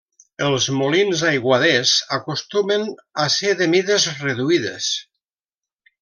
[0.45, 2.87] Els molins aiguaders acostumen
[3.25, 4.89] a ser de mides reduïdes.